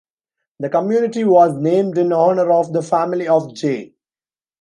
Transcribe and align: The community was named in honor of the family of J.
The 0.59 0.69
community 0.71 1.23
was 1.23 1.53
named 1.55 1.95
in 1.99 2.11
honor 2.11 2.51
of 2.53 2.73
the 2.73 2.81
family 2.81 3.27
of 3.27 3.53
J. 3.53 3.93